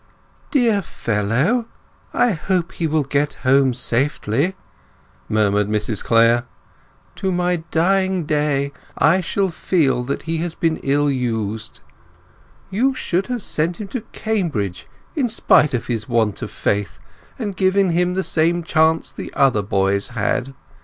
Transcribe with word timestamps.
"Dear 0.49 0.81
fellow, 0.81 1.67
I 2.11 2.31
hope 2.31 2.71
he 2.71 2.87
will 2.87 3.03
get 3.03 3.33
home 3.45 3.71
safely," 3.75 4.55
murmured 5.29 5.67
Mrs 5.67 6.03
Clare. 6.03 6.45
"To 7.17 7.31
my 7.31 7.57
dying 7.69 8.25
day 8.25 8.71
I 8.97 9.21
shall 9.21 9.49
feel 9.49 10.01
that 10.05 10.23
he 10.23 10.37
has 10.37 10.55
been 10.55 10.77
ill 10.77 11.11
used. 11.11 11.81
You 12.71 12.95
should 12.95 13.27
have 13.27 13.43
sent 13.43 13.79
him 13.79 13.89
to 13.89 14.01
Cambridge 14.11 14.87
in 15.15 15.29
spite 15.29 15.75
of 15.75 15.85
his 15.85 16.09
want 16.09 16.41
of 16.41 16.49
faith 16.49 16.97
and 17.37 17.55
given 17.55 17.91
him 17.91 18.15
the 18.15 18.23
same 18.23 18.63
chance 18.63 19.09
as 19.11 19.13
the 19.13 19.31
other 19.35 19.61
boys 19.61 20.07
had. 20.17 20.55